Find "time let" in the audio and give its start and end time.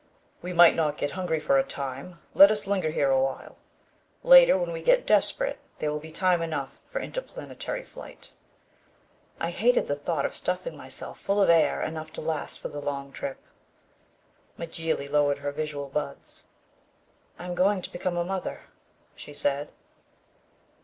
1.63-2.49